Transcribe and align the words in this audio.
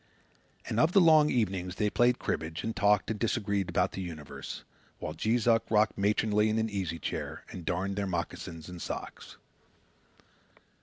And 0.67 0.79
of 0.79 0.93
the 0.93 0.99
long 0.99 1.29
evenings 1.29 1.75
they 1.75 1.91
played 1.91 2.17
cribbage 2.17 2.63
and 2.63 2.75
talked 2.75 3.11
and 3.11 3.19
disagreed 3.19 3.69
about 3.69 3.91
the 3.91 4.01
universe, 4.01 4.63
the 4.97 5.05
while 5.05 5.13
Jees 5.13 5.45
Uck 5.47 5.69
rocked 5.69 5.95
matronly 5.95 6.49
in 6.49 6.57
an 6.57 6.71
easy 6.71 6.97
chair 6.97 7.43
and 7.51 7.63
darned 7.63 7.97
their 7.97 8.07
moccasins 8.07 8.67
and 8.67 8.81
socks. 8.81 9.37